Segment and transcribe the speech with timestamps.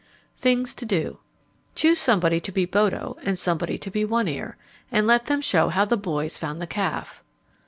[0.35, 1.19] THINGS TO DO
[1.75, 4.57] _Choose somebody to be Bodo and somebody to be One Ear,
[4.91, 7.23] and let them show how the boys found the calf.